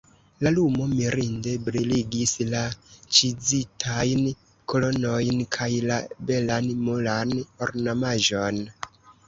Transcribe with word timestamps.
La 0.45 0.51
lumo 0.53 0.85
mirinde 0.93 1.51
briligis 1.67 2.33
la 2.53 2.61
ĉizitajn 3.19 4.25
kolonojn 4.75 5.45
kaj 5.59 5.71
la 5.93 6.01
belan 6.33 6.75
muran 6.89 7.39
ornamaĵon. 7.69 8.63